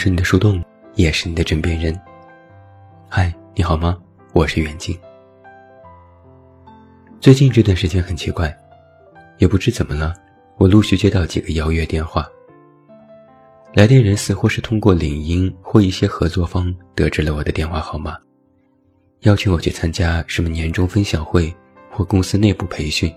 [0.00, 0.64] 是你的树洞，
[0.94, 1.92] 也是你的枕边人。
[3.08, 3.98] 嗨，你好吗？
[4.32, 4.96] 我是袁静。
[7.18, 8.56] 最近这段时间很奇怪，
[9.38, 10.14] 也不知怎么了，
[10.56, 12.24] 我陆续接到几个邀约电话。
[13.74, 18.16] 来电人似乎是通过领英或一些合作方得知了我的电话号码，
[19.22, 21.52] 邀请我去参加什么年终分享会
[21.90, 23.12] 或公司内部培训，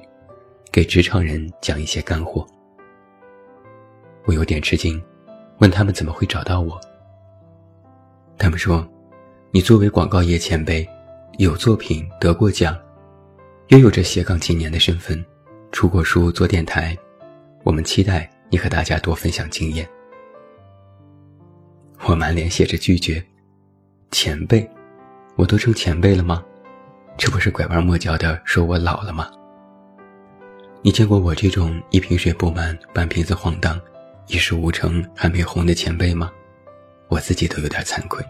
[0.71, 2.43] 给职场人讲一些干货。
[4.25, 4.99] 我有点吃惊。
[5.61, 6.81] 问他们怎么会找到我？
[8.35, 8.85] 他们说
[9.53, 10.87] ：“你作为广告业前辈，
[11.37, 12.75] 有作品得过奖，
[13.67, 15.23] 又有着斜杠青年的身份，
[15.71, 16.97] 出过书做电台，
[17.63, 19.87] 我们期待你和大家多分享经验。”
[22.05, 23.23] 我满脸写着拒绝。
[24.09, 24.67] 前辈，
[25.35, 26.43] 我都成前辈了吗？
[27.17, 29.29] 这不是拐弯抹角的说我老了吗？
[30.81, 33.79] 你见过我这种一瓶水不满半瓶子晃荡？
[34.31, 36.31] 一事无成还没红的前辈吗？
[37.09, 38.25] 我自己都有点惭愧。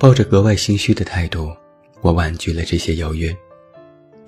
[0.00, 1.56] 抱着格外心虚的态度，
[2.00, 3.32] 我婉拒了这些邀约。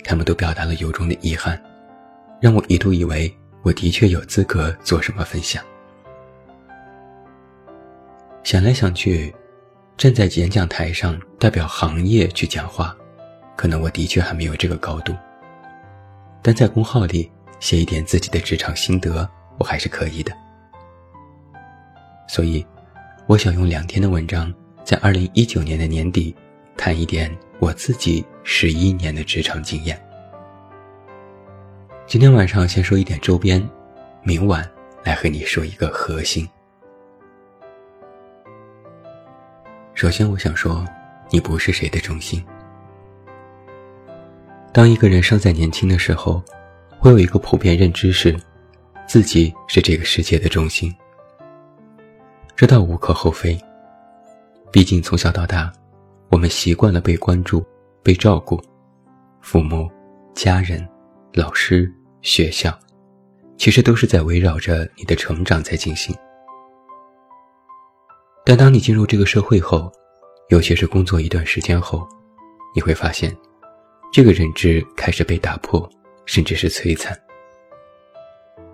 [0.04, 1.60] 他们都表达了由衷的遗憾，
[2.40, 5.64] 让我一度以为我的确有资格做什么分享。
[8.44, 9.34] 想来想去，
[9.96, 12.96] 站在演讲台上代表行业去讲话，
[13.56, 15.12] 可能我的确还没有这个高度。
[16.40, 17.28] 但在公号里。
[17.60, 20.32] 写一点自己的职场心得，我还是可以的。
[22.26, 22.64] 所以，
[23.26, 24.52] 我想用两天的文章，
[24.82, 26.34] 在二零一九年的年底，
[26.76, 30.00] 谈一点我自己十一年的职场经验。
[32.06, 33.66] 今天晚上先说一点周边，
[34.22, 34.68] 明晚
[35.02, 36.48] 来和你说一个核心。
[39.94, 40.84] 首先，我想说，
[41.30, 42.44] 你不是谁的中心。
[44.72, 46.42] 当一个人尚在年轻的时候。
[47.04, 48.34] 会有一个普遍认知是，
[49.06, 50.90] 自己是这个世界的中心。
[52.56, 53.60] 这倒无可厚非，
[54.72, 55.70] 毕竟从小到大，
[56.30, 57.62] 我们习惯了被关注、
[58.02, 58.58] 被照顾，
[59.42, 59.86] 父母、
[60.34, 60.88] 家人、
[61.34, 62.72] 老师、学校，
[63.58, 66.16] 其实都是在围绕着你的成长在进行。
[68.46, 69.92] 但当你进入这个社会后，
[70.48, 72.08] 尤其是工作一段时间后，
[72.74, 73.36] 你会发现，
[74.10, 75.86] 这个认知开始被打破。
[76.26, 77.18] 甚至是摧残。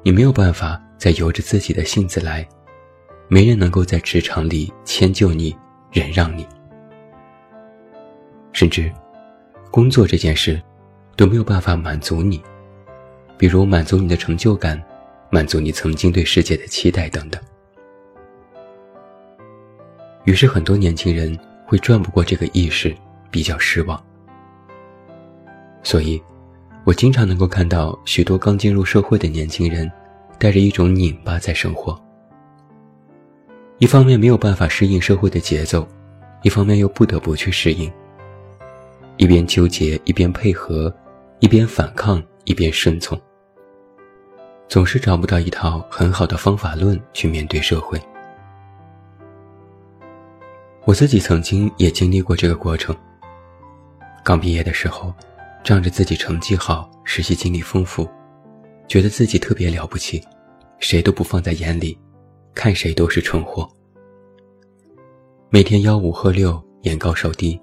[0.03, 2.47] 你没有办法再由着自己的性子来，
[3.29, 5.55] 没人能够在职场里迁就你、
[5.93, 6.47] 忍让你，
[8.53, 8.91] 甚至
[9.71, 10.61] 工作这件事
[11.17, 12.43] 都没有办法满足你，
[13.37, 14.83] 比如满足你的成就感，
[15.31, 17.41] 满足你曾经对世界的期待等等。
[20.25, 22.97] 于是，很多年轻人会转不过这个意识，
[23.31, 24.03] 比较失望。
[25.83, 26.23] 所以。
[26.85, 29.91] 我经常能够看到许多刚进入社会的年轻人，
[30.39, 31.99] 带着一种拧巴在生活。
[33.79, 35.87] 一方面没有办法适应社会的节奏，
[36.43, 37.91] 一方面又不得不去适应。
[39.19, 40.93] 一边纠结，一边配合，
[41.41, 43.21] 一边反抗，一边顺从，
[44.67, 48.01] 总是找不到一套很好的方法论去面对社会。
[50.87, 52.97] 我自己曾经也经历过这个过程。
[54.25, 55.15] 刚毕业的时候。
[55.63, 58.09] 仗着自己成绩好，实习经历丰富，
[58.89, 60.23] 觉得自己特别了不起，
[60.79, 61.99] 谁都不放在眼里，
[62.55, 63.69] 看谁都是蠢货。
[65.51, 67.61] 每天吆五喝六，眼高手低，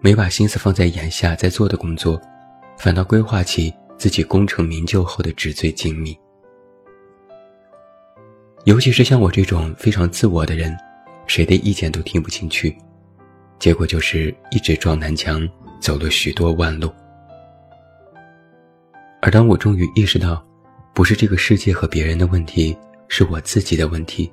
[0.00, 2.20] 没把心思放在眼下在做的工作，
[2.78, 6.16] 反倒规划起自己功成名就后的纸醉金迷。
[8.64, 10.76] 尤其是像我这种非常自我的人，
[11.26, 12.76] 谁的意见都听不进去，
[13.58, 15.46] 结果就是一直撞南墙，
[15.80, 16.92] 走了许多弯路。
[19.20, 20.46] 而当我终于意识到，
[20.94, 22.76] 不是这个世界和别人的问题，
[23.08, 24.32] 是我自己的问题，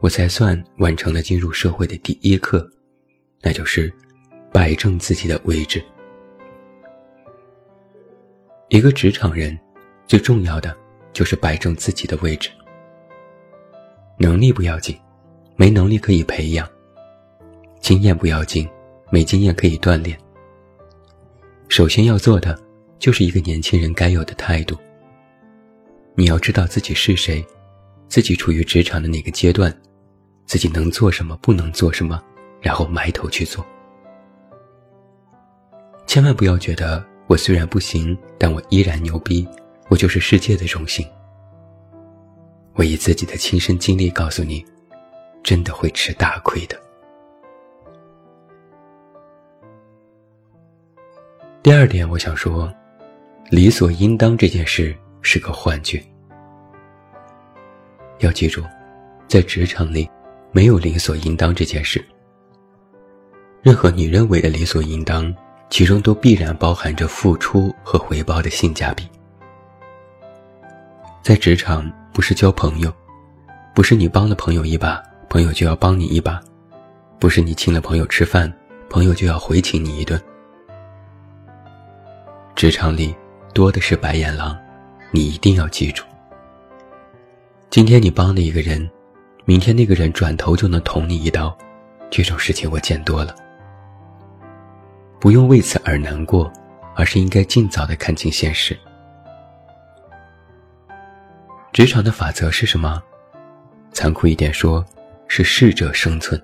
[0.00, 2.68] 我才算完成了进入社会的第一课，
[3.42, 3.92] 那就是
[4.52, 5.82] 摆正自己的位置。
[8.68, 9.58] 一个职场人，
[10.06, 10.76] 最重要的
[11.12, 12.50] 就是摆正自己的位置。
[14.16, 14.96] 能力不要紧，
[15.56, 16.64] 没能力可以培养；
[17.80, 18.68] 经验不要紧，
[19.10, 20.16] 没经验可以锻炼。
[21.68, 22.67] 首先要做的。
[22.98, 24.76] 就是一个年轻人该有的态度。
[26.14, 27.44] 你要知道自己是谁，
[28.08, 29.72] 自己处于职场的哪个阶段，
[30.46, 32.20] 自己能做什么，不能做什么，
[32.60, 33.64] 然后埋头去做。
[36.06, 39.46] 千万不要觉得我虽然不行，但我依然牛逼，
[39.88, 41.06] 我就是世界的中心。
[42.74, 44.64] 我以自己的亲身经历告诉你，
[45.44, 46.76] 真的会吃大亏的。
[51.62, 52.68] 第二点，我想说。
[53.50, 56.02] 理所应当这件事是个幻觉。
[58.18, 58.62] 要记住，
[59.26, 60.08] 在职场里，
[60.52, 62.04] 没有理所应当这件事。
[63.62, 65.34] 任何你认为的理所应当，
[65.70, 69.08] 其中都必然包含着付出和回报的性价比。
[71.22, 72.92] 在职场，不是交朋友，
[73.74, 76.38] 不是你帮了朋友一把，朋友就要帮你一把，
[77.18, 78.52] 不是你请了朋友吃饭，
[78.90, 80.20] 朋友就要回请你一顿。
[82.54, 83.14] 职场里
[83.52, 84.56] 多的是白眼狼，
[85.10, 86.04] 你一定要记住。
[87.70, 88.88] 今天你帮了一个人，
[89.44, 91.56] 明天那个人转头就能捅你一刀，
[92.10, 93.34] 这种事情我见多了。
[95.20, 96.50] 不用为此而难过，
[96.94, 98.78] 而是应该尽早的看清现实。
[101.72, 103.02] 职场的法则是什么？
[103.92, 104.84] 残酷一点说，
[105.26, 106.40] 是适者生存。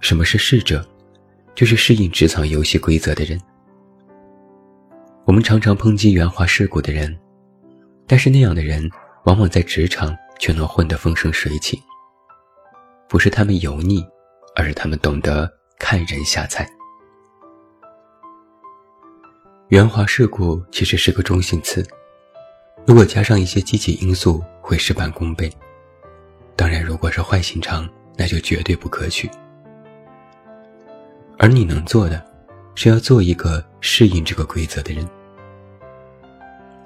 [0.00, 0.86] 什么是适者？
[1.54, 3.40] 就是适应职场游戏规则的人。
[5.26, 7.18] 我们常常抨击圆滑世故的人，
[8.06, 8.88] 但是那样的人
[9.24, 11.82] 往往在职场却能混得风生水起。
[13.08, 14.04] 不是他们油腻，
[14.54, 16.68] 而是他们懂得看人下菜。
[19.68, 21.82] 圆滑世故其实是个中性词。
[22.84, 25.50] 如果加上一些积极因素，会事半功倍。
[26.54, 29.30] 当然，如果是坏心肠，那就绝对不可取。
[31.38, 32.22] 而你能做的，
[32.74, 35.08] 是要做一个适应这个规则的人。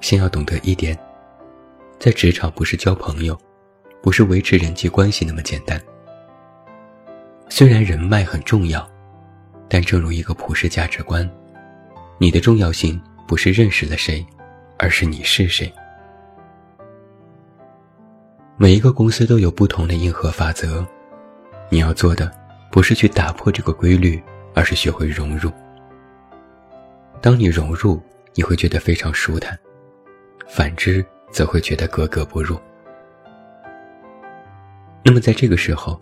[0.01, 0.97] 先要懂得一点，
[1.99, 3.37] 在职场不是交朋友，
[4.03, 5.81] 不是维持人际关系那么简单。
[7.49, 8.89] 虽然人脉很重要，
[9.69, 11.29] 但正如一个普世价值观，
[12.19, 14.25] 你的重要性不是认识了谁，
[14.79, 15.73] 而是你是谁。
[18.57, 20.87] 每一个公司都有不同的硬核法则，
[21.71, 22.31] 你要做的
[22.71, 24.23] 不是去打破这个规律，
[24.55, 25.51] 而是学会融入。
[27.21, 28.01] 当你融入，
[28.35, 29.57] 你会觉得非常舒坦；
[30.49, 32.59] 反之，则会觉得格格不入。
[35.05, 36.01] 那么，在这个时候，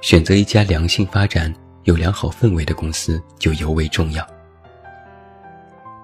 [0.00, 1.52] 选择一家良性发展、
[1.84, 4.26] 有良好氛围的公司就尤为重要，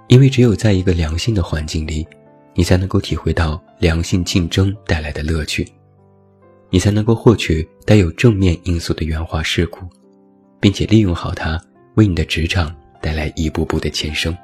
[0.09, 2.07] 因为只有在一个良性的环境里，
[2.55, 5.67] 你才能够体会到良性竞争带来的乐趣。
[6.69, 9.87] 你才能够获取带有正面因素的圆滑事故，
[10.59, 11.61] 并且利用好它，
[11.97, 14.35] 为你的职场带来一步步的前升。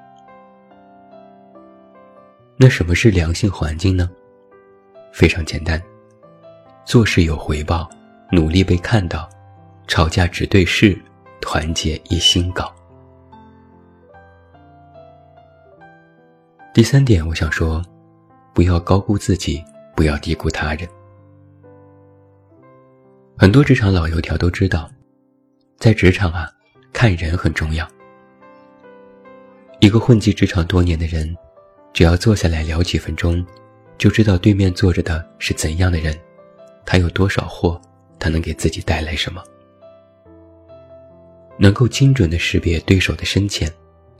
[2.58, 4.10] 那什么是良性环境呢？
[5.12, 5.80] 非常简单，
[6.84, 7.88] 做事有回报，
[8.32, 9.28] 努力被看到，
[9.86, 11.00] 吵架只对事，
[11.40, 12.74] 团结一心搞。
[16.74, 17.82] 第三点，我想说，
[18.52, 19.64] 不要高估自己，
[19.96, 20.88] 不要低估他人。
[23.36, 24.90] 很多职场老油条都知道，
[25.78, 26.50] 在职场啊，
[26.92, 27.88] 看人很重要。
[29.80, 31.36] 一个混迹职场多年的人，
[31.92, 33.44] 只要坐下来聊几分钟，
[33.96, 36.18] 就知道对面坐着的是怎样的人，
[36.84, 37.80] 他有多少货，
[38.18, 39.40] 他能给自己带来什么。
[41.58, 43.72] 能够精准的识别对手的深浅，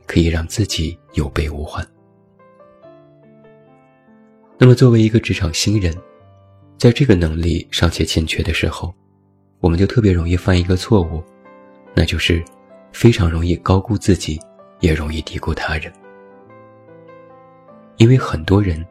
[0.07, 1.85] 可以让自己有备无患。
[4.59, 5.93] 那么，作为一个职场新人，
[6.79, 8.95] 在这个能力尚且欠缺的时候，
[9.59, 11.21] 我们就特别容易犯一个错误，
[11.95, 12.45] 那就是
[12.93, 14.41] 非常容易高估自己，
[14.81, 15.93] 也容易低估他人。
[17.97, 18.85] 因为很多人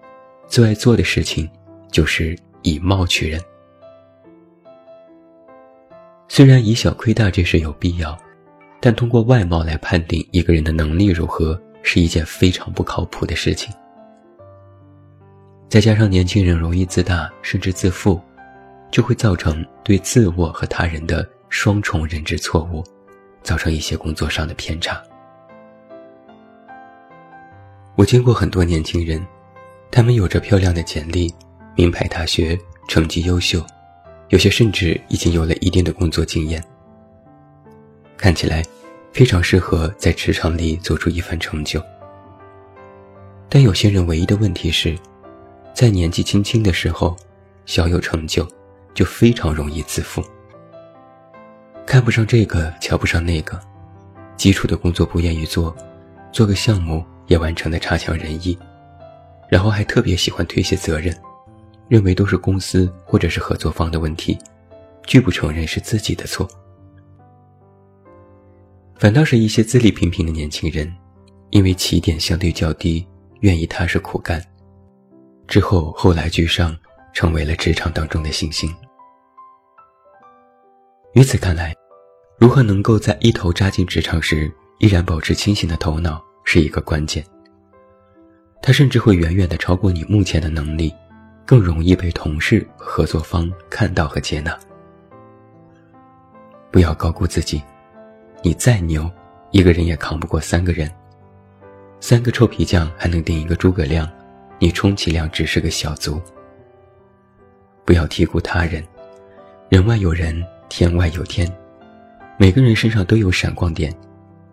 [0.47, 1.49] 最爱做的事情
[1.91, 3.41] 就是以貌取人。
[6.27, 8.17] 虽然以小亏大这事有必要，
[8.79, 13.73] 但通过外貌来判定一个人的能力如何，是一件非常不靠谱的事情。
[15.69, 18.21] 再加上年轻人容易自大，甚至自负。
[18.89, 22.81] 就会造成对自我和他人的双重认知错误，
[23.43, 25.03] 造成一些工作上的偏差。
[27.97, 29.25] 我见过很多年轻人，
[29.89, 31.33] 他们有着漂亮的简历、
[31.75, 32.55] 名牌大学、
[32.87, 33.59] 成绩优秀，
[34.29, 36.63] 有些甚至已经有了一定的工作经验，
[38.15, 38.63] 看起来
[39.11, 41.81] 非常适合在职场里做出一番成就。
[43.49, 44.95] 但有些人唯一的问题是，
[45.73, 47.17] 在年纪轻轻的时候，
[47.65, 48.47] 小有成就。
[48.93, 50.23] 就非常容易自负，
[51.85, 53.59] 看不上这个，瞧不上那个，
[54.35, 55.75] 基础的工作不愿意做，
[56.31, 58.57] 做个项目也完成的差强人意，
[59.47, 61.15] 然后还特别喜欢推卸责任，
[61.87, 64.37] 认为都是公司或者是合作方的问题，
[65.05, 66.47] 拒不承认是自己的错。
[68.95, 70.91] 反倒是一些资历平平的年轻人，
[71.51, 73.07] 因为起点相对较低，
[73.41, 74.43] 愿意踏实苦干，
[75.47, 76.75] 之后后来居上，
[77.13, 78.73] 成为了职场当中的新星。
[81.13, 81.75] 于此看来，
[82.39, 87.21] 如何能够在一头扎进职场时依然保持清醒的头脑是一个关键。
[88.61, 90.93] 它甚至会远远的超过你目前的能力，
[91.45, 94.57] 更容易被同事、合作方看到和接纳。
[96.71, 97.61] 不要高估自己，
[98.41, 99.11] 你再牛，
[99.51, 100.89] 一个人也扛不过三个人。
[101.99, 104.09] 三个臭皮匠还能顶一个诸葛亮，
[104.57, 106.21] 你充其量只是个小卒。
[107.83, 108.81] 不要低估他人，
[109.67, 111.51] 人外有人，天外有天，
[112.37, 113.93] 每个人身上都有闪光点，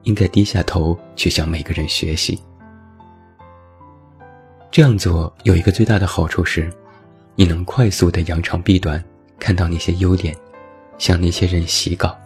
[0.05, 2.41] 应该低下头去向每个人学习。
[4.71, 6.73] 这样做有一个最大的好处是。
[7.37, 9.05] 你能快速的扬长避短，
[9.41, 10.33] 看到那些优点，
[10.99, 12.17] 向那些人洗稿，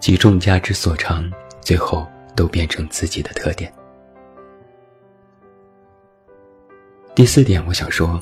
[0.00, 3.70] 集众家之所长，最后都变成自己的特点。
[7.14, 8.18] 第四点，我想说，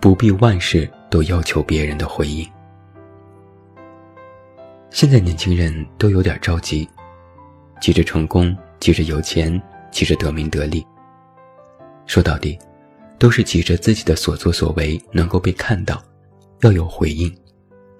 [0.00, 2.50] 不必万事都要求别人的回应。
[4.88, 6.88] 现在年轻人都有点着急，
[7.80, 9.60] 急着成功，急着有钱，
[9.90, 10.86] 急着得名得利。
[12.06, 12.58] 说到底。
[13.20, 16.02] 都是急着自己的所作所为能够被看到，
[16.62, 17.30] 要有回应，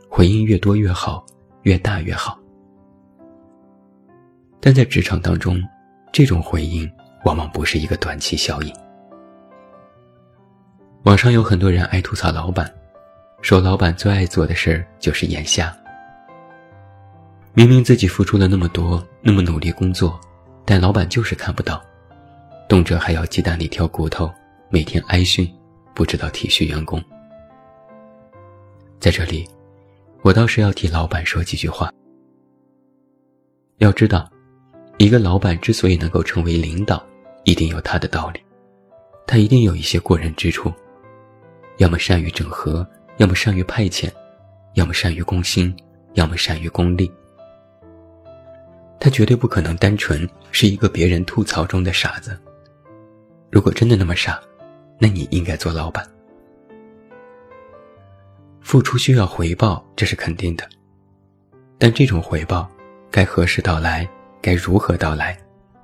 [0.09, 1.23] 回应越多越好，
[1.65, 2.39] 越大越好。
[4.61, 5.63] 但在职场当中，
[6.11, 6.91] 这种回应
[7.27, 8.75] 往往不是一个短期效应。
[11.03, 12.75] 网上有很多人爱吐槽老板，
[13.43, 15.71] 说老板最爱做的事儿就是眼瞎。
[17.61, 20.19] 明明自己付出了那么多，那么努力工作，
[20.65, 21.85] 但老板就是看不到，
[22.67, 24.33] 动辄还要鸡蛋里挑骨头。
[24.71, 25.47] 每天挨训，
[25.95, 27.05] 不知道体恤员工。
[28.99, 29.47] 在这里，
[30.23, 31.93] 我倒是要替老板说几句话。
[33.77, 34.27] 要知道，
[34.97, 37.05] 一个老板之所以能够成为领导，
[37.45, 38.41] 一定有他的道理，
[39.27, 40.73] 他一定有一些过人之处，
[41.77, 42.89] 要么善于整合，
[43.19, 44.11] 要么善于派遣，
[44.77, 45.77] 要么善于攻心，
[46.15, 47.13] 要么善于功利。
[49.01, 52.39] 他绝对不可能单纯是一个别人吐槽中的傻子。
[53.51, 54.39] 如果真的那么傻，
[54.99, 56.07] 那你应该做老板，
[58.61, 60.69] 付出需要回报，这是肯定的。
[61.79, 62.71] 但这种回报
[63.11, 64.07] 该何时到来，
[64.43, 65.37] 该如何到来，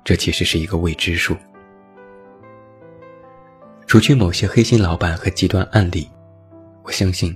[0.03, 1.35] 这其实是一个未知数。
[3.87, 6.07] 除去某些黑心老板和极端案例，
[6.83, 7.35] 我相信，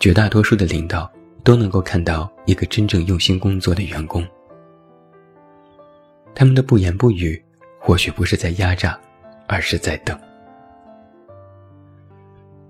[0.00, 1.08] 绝大多数的领导
[1.44, 4.26] 都能够看到一个真正用心工作的员工。
[6.34, 7.42] 他们的不言不语，
[7.78, 8.98] 或许不是在压榨，
[9.46, 10.18] 而是在等。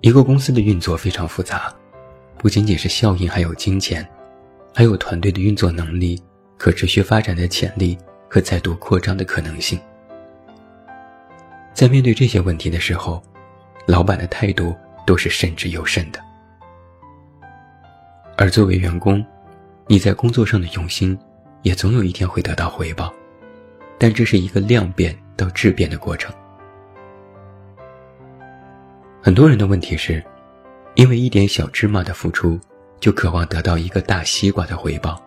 [0.00, 1.72] 一个公司的运作非常复杂，
[2.38, 4.06] 不仅仅是效应，还有金钱，
[4.74, 6.20] 还有团队的运作能力、
[6.58, 7.96] 可持续发展的潜力
[8.28, 9.78] 和再度扩张的可能性。
[11.72, 13.22] 在面对这些问题的时候，
[13.86, 14.76] 老板的态度
[15.06, 16.20] 都是慎之又慎的。
[18.36, 19.24] 而作为员工，
[19.86, 21.16] 你在工作上的用心，
[21.62, 23.12] 也总有一天会得到回报，
[24.02, 26.34] 但这是一个量变到质变的过程。
[29.22, 30.20] 很多人的问题是，
[30.96, 32.58] 因为一点小芝麻的付出，
[32.98, 35.22] 就渴望得到一个大西瓜的回报，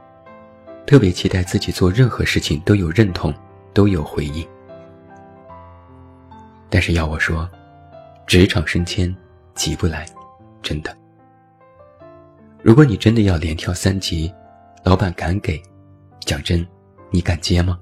[0.86, 3.34] 特别期待自己做任何事情都有认同，
[3.74, 4.46] 都有回应。
[6.70, 7.50] 但是要我说，
[8.28, 9.16] 职场升迁
[9.54, 10.06] 急不来，
[10.62, 10.94] 真的。
[12.62, 14.30] 如果你真的要连跳三级，
[14.84, 15.64] 老板敢给，
[16.26, 16.68] 讲真，
[17.10, 17.80] 你敢接吗？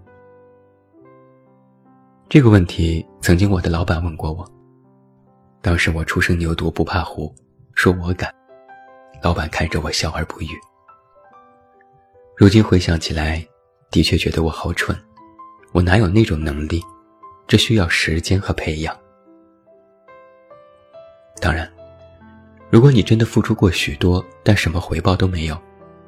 [2.34, 4.44] 这个问题，曾经我的老板问过我。
[5.62, 7.32] 当时我初生牛犊不怕虎，
[7.76, 8.34] 说我敢。
[9.22, 10.48] 老板看着我笑而不语。
[12.36, 13.48] 如今回想起来，
[13.92, 14.98] 的确觉得我好蠢，
[15.74, 16.82] 我哪有那种能力？
[17.46, 18.98] 这需要时间和培养。
[21.40, 21.72] 当然，
[22.72, 25.56] 如果你真的付出过许多，但什么回报都没有，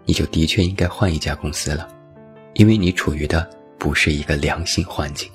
[0.05, 1.87] 你就的确应该换一家公司了，
[2.55, 5.31] 因为你处于的不是一个良性环境。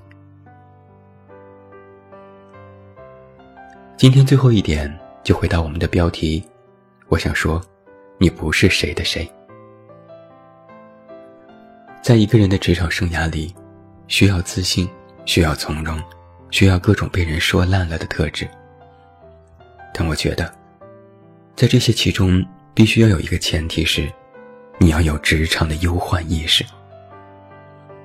[4.01, 4.91] 今天最后一点，
[5.23, 6.43] 就回到我们的标题。
[7.09, 7.61] 我想说，
[8.17, 9.31] 你不是谁的谁。
[12.03, 13.55] 在一个人的职场生涯里，
[14.09, 14.89] 需要自信，
[15.27, 16.03] 需要从容，
[16.51, 18.49] 需要各种被人说烂了的特质。
[19.93, 20.51] 但我觉得，
[21.55, 22.43] 在这些其中，
[22.73, 24.11] 必须要有一个前提是，
[24.79, 26.65] 你要有职场的忧患意识。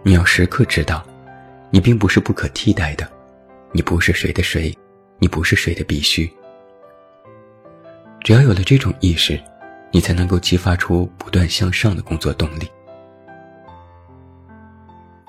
[0.03, 1.07] 你要时刻知道，
[1.69, 3.09] 你并不是不可替代的，
[3.71, 4.77] 你不是谁的谁。
[5.17, 6.29] 你不是谁的必须，
[8.21, 9.41] 只要有了这种意识，
[9.91, 12.69] 你才能够激发出不断向上的工作动力。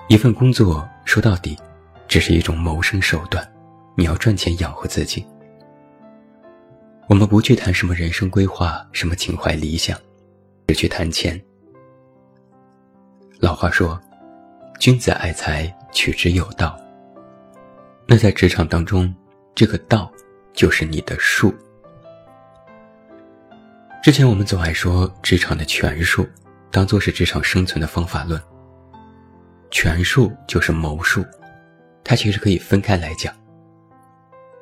[0.09, 1.57] 一份工作说到底，
[2.07, 3.49] 只是一种谋生手段，
[3.95, 5.25] 你要赚钱养活自己。
[7.07, 9.97] 我们不去谈什么人生规划，什么情怀理想，
[10.67, 11.41] 只去谈钱。
[13.39, 13.99] 老话说
[14.79, 16.77] ：“君子爱财，取之有道。”
[18.05, 19.15] 那在职场当中。
[19.57, 20.13] 这个道，
[20.53, 21.51] 就是你的术。
[24.03, 26.29] 之前我们总爱说职场的权术，
[26.69, 28.39] 当做是职场生存的方法论。
[29.71, 31.25] 权术就是谋术，
[32.03, 33.33] 它其实可以分开来讲。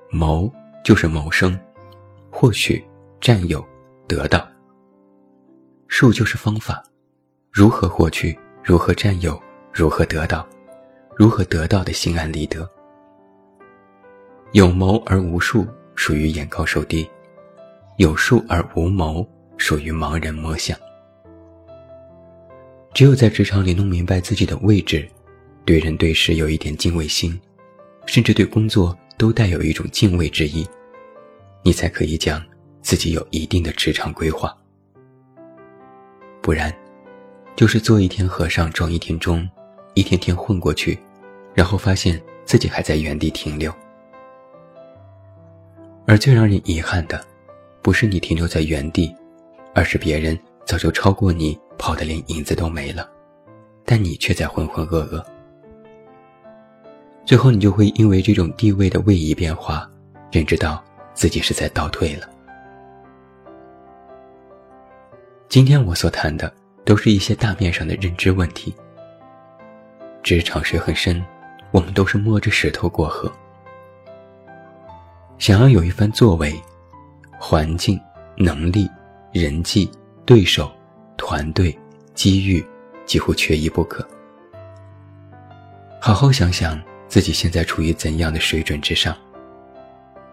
[0.10, 0.50] 谋
[0.82, 1.60] 就是谋生，
[2.32, 2.82] 获取、
[3.20, 3.62] 占有、
[4.08, 4.48] 得到。
[5.90, 6.82] 术就是方法，
[7.52, 9.38] 如何获取，如何占有，
[9.74, 10.48] 如何得到，
[11.18, 12.66] 如何得到的心安理得。
[14.56, 17.06] 有谋而无术，属于眼高手低；
[17.98, 20.80] 有术而无谋，属于盲人摸象。
[22.94, 25.06] 只有在职场里弄明白自己的位置，
[25.66, 27.38] 对人对事有一点敬畏心，
[28.06, 30.66] 甚至对工作都带有一种敬畏之意，
[31.62, 32.42] 你才可以讲
[32.82, 34.58] 自己有一定的职场规划。
[36.42, 36.74] 不然，
[37.58, 39.46] 就是做一天和尚撞一天钟，
[39.96, 40.98] 一天天混过去，
[41.54, 43.70] 然后发现自己还在原地停留。
[46.08, 47.24] 而最让人遗憾的，
[47.82, 49.14] 不是你停留在原地，
[49.74, 51.58] 而是别人早就超过你。
[51.78, 53.08] 跑得连影子都没了，
[53.84, 55.22] 但你却在浑浑噩噩。
[57.26, 59.88] 最后，你就会因为这种地位的位移变化，
[60.32, 60.82] 认知到
[61.14, 62.30] 自己是在倒退了。
[65.50, 66.52] 今天我所谈的，
[66.86, 68.74] 都是一些大面上的认知问题。
[70.24, 71.22] 职场水很深，
[71.72, 73.30] 我们都是摸着石头过河。
[75.38, 76.54] 想要有一番作为，
[77.40, 78.00] 环境、
[78.38, 78.90] 能力、
[79.32, 79.90] 人际、
[80.26, 80.72] 对手。
[81.18, 81.76] 团队
[82.14, 82.64] 机遇
[83.06, 84.06] 几乎缺一不可。
[86.02, 89.16] 好好想想自己现在处于怎样的水准之上。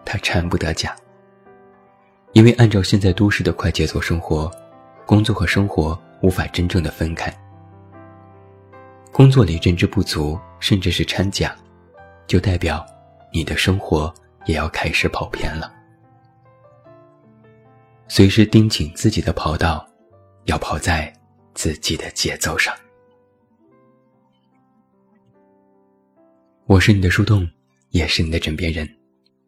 [0.05, 0.95] 他掺不得假。
[2.33, 4.51] 因为按照现在都市的快节奏生活，
[5.07, 7.33] 工作和生活无法真正的分开。
[9.13, 11.55] 工作里认知不足，甚至是掺假，
[12.27, 12.85] 就代表
[13.33, 14.13] 你的生活
[14.47, 15.73] 也要开始跑偏了。
[18.09, 19.87] 随时盯紧自己的跑道。
[20.47, 21.13] 要跑在
[21.55, 22.75] 自己的节奏上。
[26.67, 27.49] 我是你的树洞，
[27.91, 28.89] 也是你的枕边人。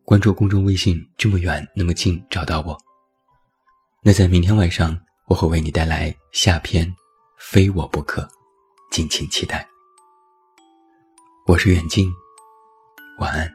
[0.04, 2.78] 关注公众微信，这么远那么近，找到我。
[4.04, 6.86] 那在明天晚上，我会为你带来下篇，
[7.38, 8.28] 非我不可，
[8.92, 9.66] 敬请期待。
[11.48, 12.08] 我是远近。
[13.18, 13.52] 晚安